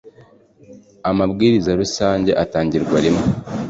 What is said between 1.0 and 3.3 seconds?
Amabwiriza Rusange atangirwa rimwe.